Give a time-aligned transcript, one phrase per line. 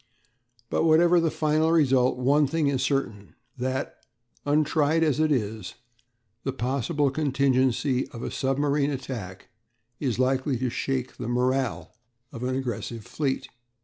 [0.71, 3.97] But whatever the final result, one thing is certain, that
[4.47, 5.75] untried as it is
[6.43, 9.49] the possible contingency of a submarine attack
[9.99, 11.93] is likely to shake the morale
[12.31, 13.49] of an aggressive fleet.